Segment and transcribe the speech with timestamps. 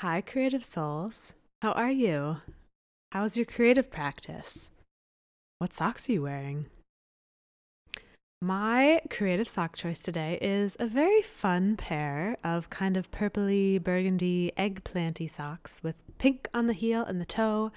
[0.00, 1.32] Hi, creative souls.
[1.62, 2.42] How are you?
[3.12, 4.68] How's your creative practice?
[5.58, 6.66] What socks are you wearing?
[8.42, 14.52] My creative sock choice today is a very fun pair of kind of purpley burgundy
[14.58, 17.72] eggplanty socks with pink on the heel and the toe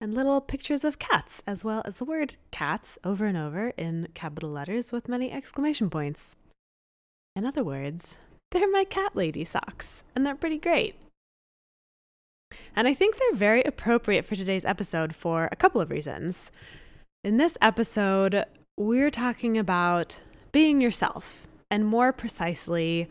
[0.00, 4.08] and little pictures of cats as well as the word cats over and over in
[4.14, 6.34] capital letters with many exclamation points.
[7.36, 8.16] In other words,
[8.50, 10.96] they're my cat lady socks and they're pretty great.
[12.74, 16.50] And I think they're very appropriate for today's episode for a couple of reasons.
[17.24, 18.44] In this episode,
[18.76, 20.18] we're talking about
[20.50, 23.08] being yourself, and more precisely,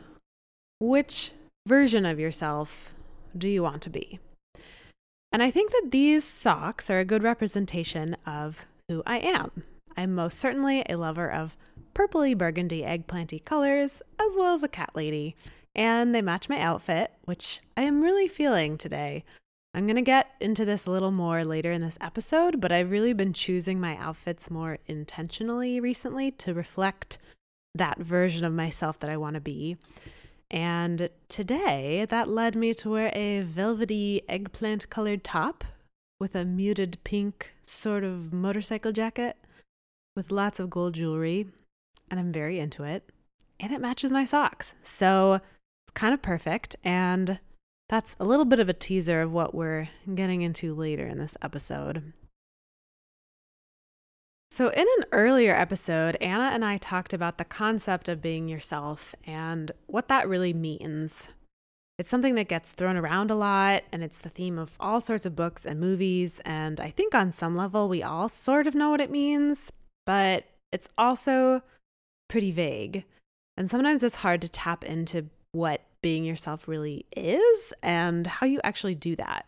[0.79, 1.31] which
[1.67, 2.93] version of yourself
[3.37, 4.19] do you want to be?
[5.31, 9.63] And I think that these socks are a good representation of who I am.
[9.95, 11.55] I'm most certainly a lover of
[11.93, 15.35] purpley burgundy eggplanty colors, as well as a cat lady,
[15.75, 19.23] and they match my outfit, which I am really feeling today.
[19.73, 22.91] I'm going to get into this a little more later in this episode, but I've
[22.91, 27.17] really been choosing my outfits more intentionally recently to reflect
[27.73, 29.77] that version of myself that I want to be.
[30.49, 35.63] And today, that led me to wear a velvety eggplant colored top
[36.19, 39.37] with a muted pink sort of motorcycle jacket
[40.17, 41.47] with lots of gold jewelry.
[42.09, 43.09] And I'm very into it.
[43.61, 44.75] And it matches my socks.
[44.83, 45.39] So
[45.93, 46.75] kind of perfect.
[46.83, 47.39] And
[47.89, 51.35] that's a little bit of a teaser of what we're getting into later in this
[51.41, 52.13] episode.
[54.49, 59.15] So, in an earlier episode, Anna and I talked about the concept of being yourself
[59.25, 61.29] and what that really means.
[61.97, 65.25] It's something that gets thrown around a lot, and it's the theme of all sorts
[65.25, 66.41] of books and movies.
[66.43, 69.71] And I think on some level, we all sort of know what it means,
[70.05, 71.61] but it's also
[72.27, 73.05] pretty vague.
[73.55, 78.59] And sometimes it's hard to tap into what being yourself really is and how you
[78.63, 79.45] actually do that.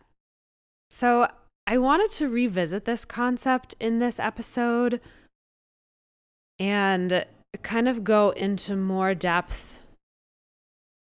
[0.90, 1.28] So,
[1.66, 5.00] I wanted to revisit this concept in this episode
[6.58, 7.24] and
[7.62, 9.80] kind of go into more depth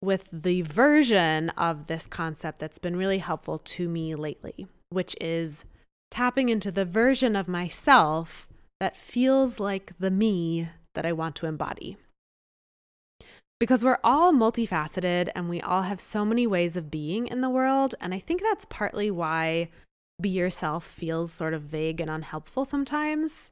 [0.01, 5.65] with the version of this concept that's been really helpful to me lately, which is
[6.11, 8.47] tapping into the version of myself
[8.79, 11.97] that feels like the me that I want to embody
[13.59, 17.49] because we're all multifaceted and we all have so many ways of being in the
[17.49, 17.95] world.
[17.99, 19.69] And I think that's partly why
[20.21, 23.51] be yourself feels sort of vague and unhelpful sometimes.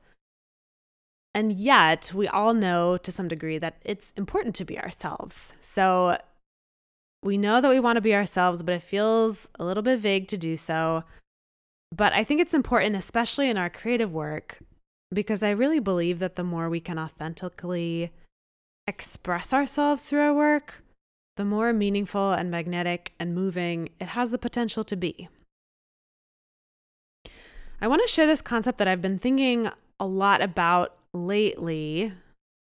[1.33, 5.53] And yet, we all know to some degree that it's important to be ourselves.
[5.59, 6.17] So
[7.21, 10.27] we know that we want to be ourselves, but it feels a little bit vague
[10.29, 11.03] to do so.
[11.93, 14.59] But I think it's important, especially in our creative work,
[15.13, 18.11] because I really believe that the more we can authentically
[18.87, 20.83] express ourselves through our work,
[21.37, 25.27] the more meaningful and magnetic and moving it has the potential to be.
[27.81, 29.69] I want to share this concept that I've been thinking
[29.99, 32.13] a lot about lately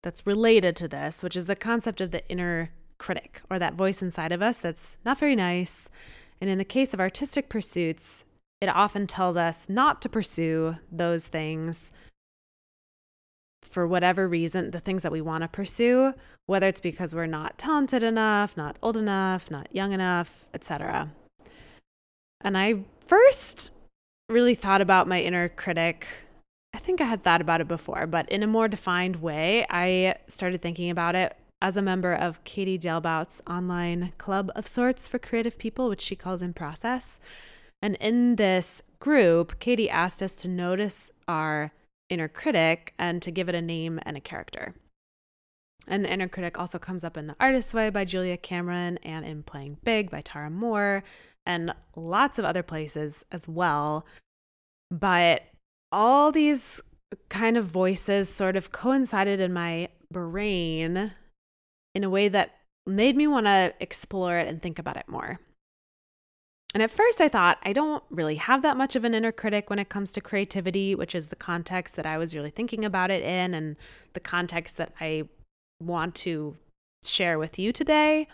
[0.03, 4.01] that's related to this, which is the concept of the inner critic or that voice
[4.01, 5.89] inside of us that's not very nice.
[6.41, 8.25] And in the case of artistic pursuits,
[8.61, 11.91] it often tells us not to pursue those things
[13.61, 16.13] for whatever reason, the things that we want to pursue,
[16.45, 21.11] whether it's because we're not talented enough, not old enough, not young enough, etc.
[22.41, 23.73] And I first
[24.29, 26.07] really thought about my inner critic.
[26.73, 30.15] I think I had thought about it before, but in a more defined way, I
[30.27, 35.19] started thinking about it as a member of Katie Dalebout's online club of sorts for
[35.19, 37.19] creative people, which she calls In Process.
[37.81, 41.71] And in this group, Katie asked us to notice our
[42.09, 44.73] inner critic and to give it a name and a character.
[45.87, 49.25] And the inner critic also comes up in The Artist's Way by Julia Cameron and
[49.25, 51.03] in Playing Big by Tara Mohr
[51.45, 54.05] and lots of other places as well.
[54.91, 55.43] But
[55.91, 56.81] all these
[57.29, 61.11] kind of voices sort of coincided in my brain
[61.95, 62.55] in a way that
[62.85, 65.39] made me want to explore it and think about it more.
[66.73, 69.69] And at first, I thought, I don't really have that much of an inner critic
[69.69, 73.09] when it comes to creativity, which is the context that I was really thinking about
[73.09, 73.75] it in and
[74.13, 75.23] the context that I
[75.81, 76.57] want to
[77.03, 78.27] share with you today.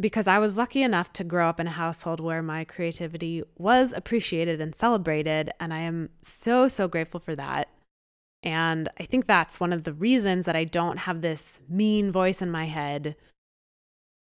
[0.00, 3.92] Because I was lucky enough to grow up in a household where my creativity was
[3.92, 5.50] appreciated and celebrated.
[5.58, 7.68] And I am so, so grateful for that.
[8.42, 12.40] And I think that's one of the reasons that I don't have this mean voice
[12.40, 13.16] in my head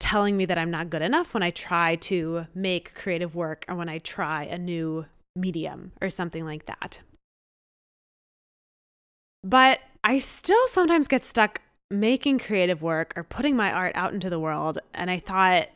[0.04, 3.76] telling me that I'm not good enough when I try to make creative work or
[3.76, 7.00] when I try a new medium or something like that.
[9.46, 14.30] But I still sometimes get stuck making creative work or putting my art out into
[14.30, 14.78] the world.
[14.94, 15.70] And I thought,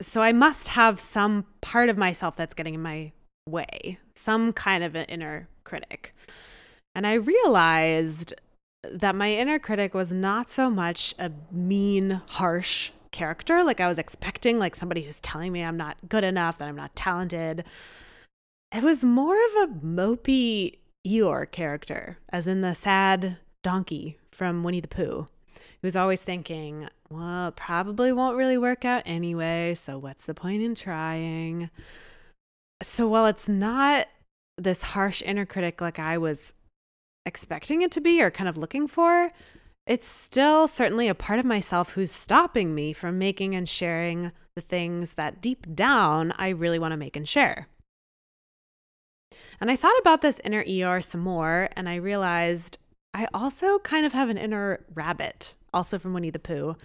[0.00, 3.10] So I must have some part of myself that's getting in my
[3.48, 6.14] way, some kind of an inner critic.
[6.94, 8.32] And I realized
[8.88, 13.98] that my inner critic was not so much a mean, harsh character like I was
[13.98, 17.64] expecting, like somebody who's telling me I'm not good enough, that I'm not talented.
[18.70, 20.74] It was more of a mopey
[21.06, 25.28] Eeyore character, as in the sad donkey from Winnie the Pooh,
[25.80, 30.74] who's always thinking, well, probably won't really work out anyway, so what's the point in
[30.74, 31.70] trying?
[32.82, 34.08] So while it's not
[34.58, 36.52] this harsh inner critic like I was
[37.24, 39.32] expecting it to be or kind of looking for,
[39.86, 44.60] it's still certainly a part of myself who's stopping me from making and sharing the
[44.60, 47.68] things that deep down I really want to make and share.
[49.60, 52.78] And I thought about this inner Eeyore some more, and I realized
[53.14, 56.76] I also kind of have an inner rabbit, also from Winnie the Pooh.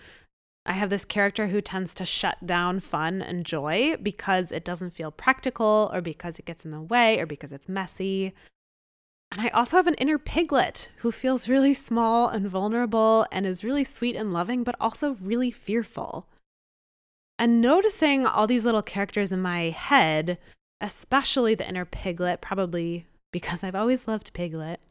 [0.66, 4.94] I have this character who tends to shut down fun and joy because it doesn't
[4.94, 8.34] feel practical, or because it gets in the way, or because it's messy.
[9.32, 13.64] And I also have an inner piglet who feels really small and vulnerable and is
[13.64, 16.28] really sweet and loving, but also really fearful.
[17.40, 20.38] And noticing all these little characters in my head,
[20.82, 24.82] especially the inner piglet, probably because I've always loved piglet,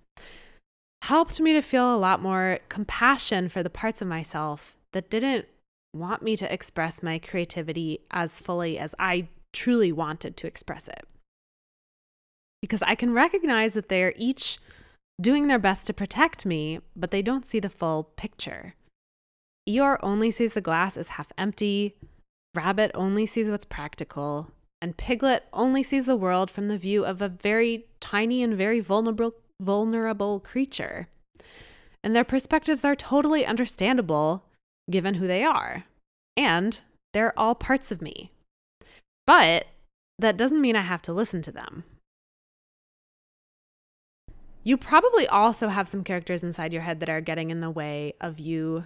[1.02, 5.46] helped me to feel a lot more compassion for the parts of myself that didn't
[5.94, 11.06] want me to express my creativity as fully as I truly wanted to express it
[12.62, 14.58] because I can recognize that they are each
[15.20, 18.74] doing their best to protect me, but they don't see the full picture.
[19.68, 21.96] Eeyore only sees the glass as half empty,
[22.54, 24.50] Rabbit only sees what's practical,
[24.82, 28.80] and Piglet only sees the world from the view of a very tiny and very
[28.80, 31.08] vulnerable vulnerable creature.
[32.02, 34.44] And their perspectives are totally understandable
[34.90, 35.84] given who they are.
[36.34, 36.80] And
[37.12, 38.32] they're all parts of me.
[39.26, 39.66] But
[40.18, 41.84] that doesn't mean I have to listen to them.
[44.62, 48.14] You probably also have some characters inside your head that are getting in the way
[48.20, 48.84] of you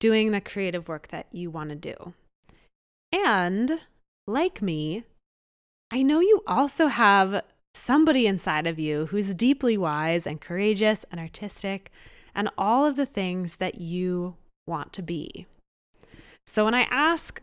[0.00, 2.14] doing the creative work that you want to do.
[3.12, 3.80] And
[4.26, 5.04] like me,
[5.92, 7.44] I know you also have
[7.74, 11.90] somebody inside of you who's deeply wise and courageous and artistic
[12.34, 14.36] and all of the things that you
[14.66, 15.46] want to be.
[16.46, 17.40] So when I ask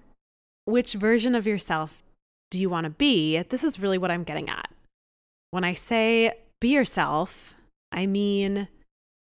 [0.66, 2.04] which version of yourself
[2.52, 4.70] do you want to be, this is really what I'm getting at.
[5.52, 7.56] When I say be yourself,
[7.92, 8.68] I mean,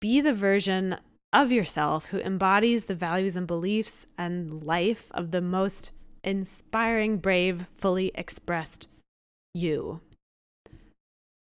[0.02, 0.98] be the version
[1.32, 5.92] of yourself who embodies the values and beliefs and life of the most
[6.24, 8.88] inspiring, brave, fully expressed
[9.54, 10.02] you.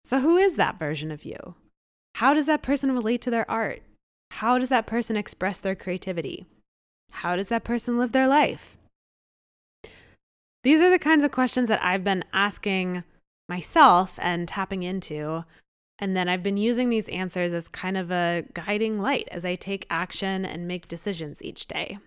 [0.03, 1.55] So, who is that version of you?
[2.15, 3.81] How does that person relate to their art?
[4.31, 6.45] How does that person express their creativity?
[7.11, 8.77] How does that person live their life?
[10.63, 13.03] These are the kinds of questions that I've been asking
[13.47, 15.45] myself and tapping into
[15.99, 19.55] and then I've been using these answers as kind of a guiding light as I
[19.55, 21.99] take action and make decisions each day.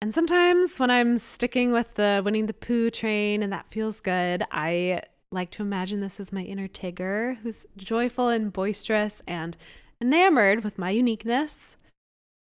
[0.00, 4.44] And sometimes when I'm sticking with the Winnie the Pooh train and that feels good,
[4.50, 9.56] I like to imagine this as my inner Tigger who's joyful and boisterous and
[10.00, 11.76] enamored with my uniqueness.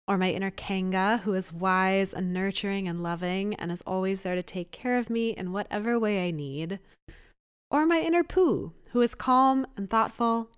[0.08, 4.34] Or my inner Kanga who is wise and nurturing and loving and is always there
[4.34, 6.80] to take care of me in whatever way I need.
[7.70, 10.48] Or my inner Pooh who is calm and thoughtful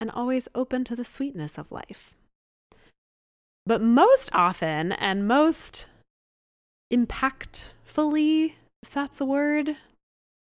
[0.00, 2.14] and always open to the sweetness of life.
[3.66, 5.86] But most often and most
[6.92, 9.76] impactfully, if that's a word,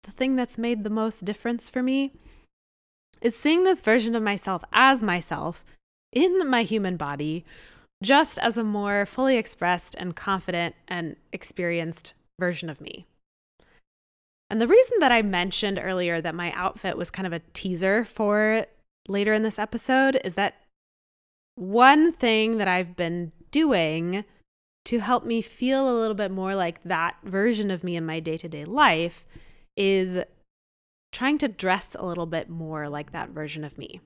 [0.03, 2.11] the thing that's made the most difference for me
[3.21, 5.63] is seeing this version of myself as myself
[6.11, 7.45] in my human body,
[8.01, 13.05] just as a more fully expressed and confident and experienced version of me.
[14.51, 18.03] And the reason that I mentioned earlier that my outfit was kind of a teaser
[18.03, 18.65] for
[19.07, 20.55] later in this episode is that
[21.55, 24.25] one thing that I've been doing
[24.83, 28.19] to help me feel a little bit more like that version of me in my
[28.19, 29.25] day to day life
[29.77, 30.19] is
[31.13, 34.01] trying to dress a little bit more like that version of me.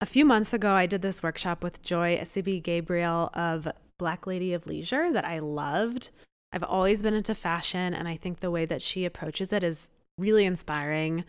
[0.00, 3.68] A few months ago, I did this workshop with Joy Esibi Gabriel of
[3.98, 6.08] Black Lady of Leisure that I loved.
[6.56, 9.90] I've always been into fashion, and I think the way that she approaches it is
[10.16, 11.22] really inspiring.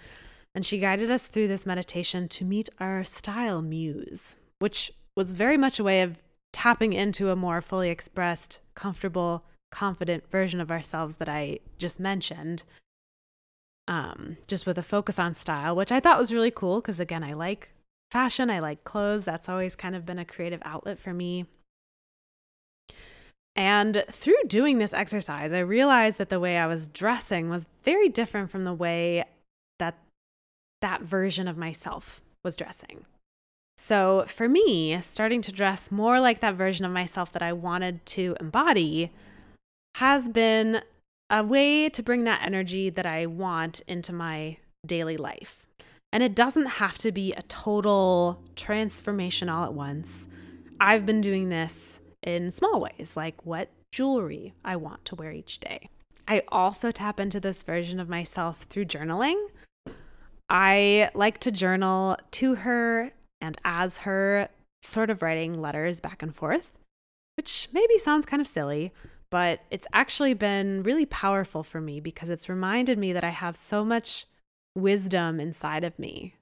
[0.56, 5.58] And she guided us through this meditation to meet our style muse, which was very
[5.58, 6.16] much a way of
[6.54, 12.64] tapping into a more fully expressed, comfortable, confident version of ourselves that I just mentioned.
[13.90, 17.26] Um, just with a focus on style, which I thought was really cool because, again,
[17.26, 17.72] I like
[18.12, 19.26] fashion, I like clothes.
[19.26, 21.48] That's always kind of been a creative outlet for me.
[23.58, 28.08] And through doing this exercise, I realized that the way I was dressing was very
[28.08, 29.26] different from the way
[29.80, 29.98] that
[30.82, 33.06] that version of myself was dressing.
[33.76, 38.06] So for me, starting to dress more like that version of myself that I wanted
[38.08, 39.12] to embody
[39.96, 40.82] has been
[41.30, 45.68] a way to bring that energy that I want into my daily life.
[46.14, 50.28] And it doesn't have to be a total transformation all at once.
[50.80, 55.62] I've been doing this in small ways, like what jewelry I want to wear each
[55.62, 55.90] day.
[56.28, 59.42] I also tap into this version of myself through journaling.
[60.50, 64.50] I like to journal to her and as her,
[64.82, 66.78] sort of writing letters back and forth,
[67.38, 68.92] which maybe sounds kind of silly,
[69.30, 73.56] but it's actually been really powerful for me because it's reminded me that I have
[73.56, 74.26] so much
[74.76, 76.36] wisdom inside of me.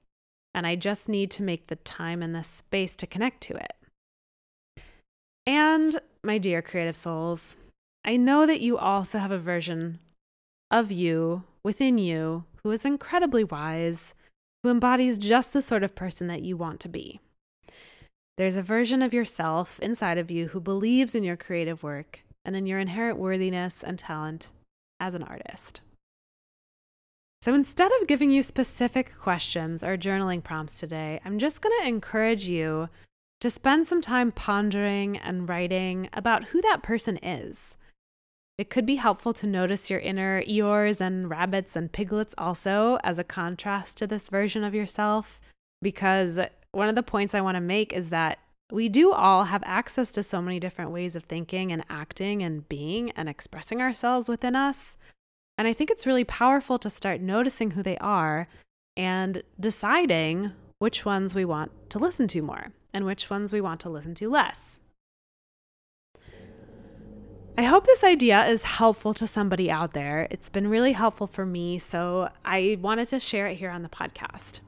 [0.52, 3.72] And I just need to make the time and the space to connect to it.
[5.46, 7.56] And my dear creative souls,
[8.04, 10.00] I know that you also have a version
[10.70, 14.14] of you within you who is incredibly wise,
[14.62, 17.20] who embodies just the sort of person that you want to be.
[18.36, 22.54] There's a version of yourself inside of you who believes in your creative work and
[22.54, 24.50] in your inherent worthiness and talent
[25.00, 25.80] as an artist.
[27.40, 31.88] So instead of giving you specific questions or journaling prompts today, I'm just going to
[31.88, 32.88] encourage you
[33.46, 37.76] to spend some time pondering and writing about who that person is.
[38.58, 43.20] It could be helpful to notice your inner Eeyores and rabbits and piglets also as
[43.20, 45.40] a contrast to this version of yourself,
[45.80, 46.40] because
[46.72, 48.40] one of the points I want to make is that
[48.72, 52.68] we do all have access to so many different ways of thinking and acting and
[52.68, 54.96] being and expressing ourselves within us.
[55.56, 58.48] And I think it's really powerful to start noticing who they are
[58.96, 60.50] and deciding
[60.80, 64.14] which ones we want to listen to more and which ones we want to listen
[64.14, 64.78] to less.
[67.58, 70.26] I hope this idea is helpful to somebody out there.
[70.30, 73.90] It's been really helpful for me, so I wanted to share it here on the
[73.90, 74.60] podcast.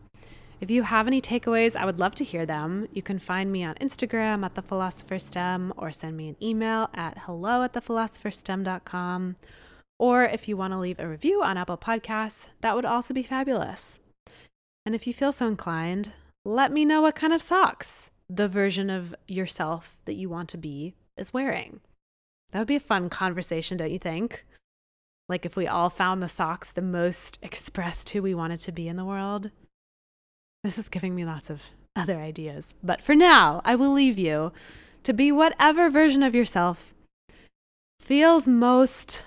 [0.61, 2.87] If you have any takeaways, I would love to hear them.
[2.93, 6.91] You can find me on Instagram at the Philosopher STEM or send me an email
[6.93, 9.37] at hello at thephilosopherstem.com
[9.99, 13.23] or if you want to leave a review on Apple Podcasts, that would also be
[13.23, 13.99] fabulous.
[14.87, 16.13] And if you feel so inclined,
[16.45, 20.59] let me know what kind of socks the version of yourself that you want to
[20.59, 21.81] be is wearing.
[22.53, 24.45] That would be a fun conversation, don't you think?
[25.29, 28.89] Like if we all found the socks the most expressed who we wanted to be
[28.89, 29.51] in the world.
[30.65, 31.63] This is giving me lots of
[31.95, 32.75] other ideas.
[32.83, 34.53] But for now, I will leave you
[35.05, 36.95] to be whatever version of yourself
[38.01, 39.27] feels most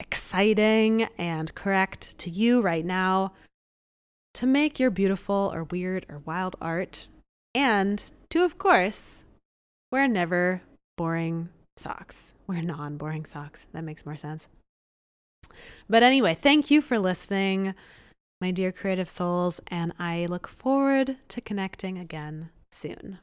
[0.00, 3.32] exciting and correct to you right now
[4.34, 7.08] to make your beautiful or weird or wild art,
[7.54, 9.24] and to, of course,
[9.90, 10.62] wear never
[10.96, 12.34] boring socks.
[12.46, 13.66] Wear non boring socks.
[13.72, 14.48] That makes more sense.
[15.88, 17.74] But anyway, thank you for listening,
[18.40, 23.18] my dear creative souls, and I look forward to connecting again soon.